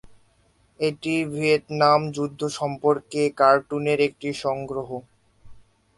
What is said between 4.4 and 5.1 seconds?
সংগ্রহ।